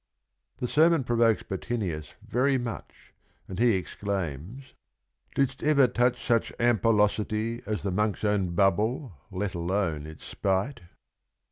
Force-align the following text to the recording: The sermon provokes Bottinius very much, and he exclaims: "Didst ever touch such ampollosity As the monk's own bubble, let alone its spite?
The 0.57 0.65
sermon 0.65 1.03
provokes 1.03 1.43
Bottinius 1.43 2.13
very 2.25 2.57
much, 2.57 3.13
and 3.47 3.59
he 3.59 3.75
exclaims: 3.75 4.73
"Didst 5.35 5.61
ever 5.61 5.85
touch 5.85 6.25
such 6.25 6.51
ampollosity 6.59 7.61
As 7.67 7.83
the 7.83 7.91
monk's 7.91 8.23
own 8.23 8.55
bubble, 8.55 9.13
let 9.29 9.53
alone 9.53 10.07
its 10.07 10.23
spite? 10.25 10.79